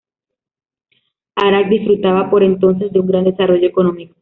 [1.35, 4.15] Arad disfrutaba por entonces de un gran desarrollo económico.